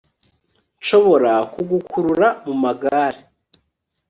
nshobora 0.81 1.33
kugukurura 1.51 2.27
mumagare 2.45 3.21